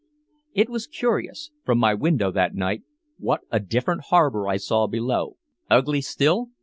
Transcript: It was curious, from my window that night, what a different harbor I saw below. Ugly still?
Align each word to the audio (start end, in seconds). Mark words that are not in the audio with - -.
It 0.55 0.67
was 0.67 0.87
curious, 0.87 1.51
from 1.63 1.77
my 1.77 1.93
window 1.93 2.31
that 2.31 2.55
night, 2.55 2.81
what 3.19 3.41
a 3.51 3.59
different 3.59 4.05
harbor 4.05 4.47
I 4.47 4.57
saw 4.57 4.87
below. 4.87 5.37
Ugly 5.69 6.01
still? 6.01 6.47